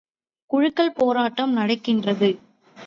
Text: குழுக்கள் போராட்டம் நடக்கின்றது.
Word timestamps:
குழுக்கள் 0.45 0.91
போராட்டம் 0.91 1.51
நடக்கின்றது. 1.51 2.29